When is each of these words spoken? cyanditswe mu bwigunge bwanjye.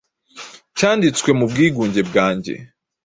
cyanditswe 0.77 1.29
mu 1.39 1.45
bwigunge 1.51 2.01
bwanjye. 2.09 2.53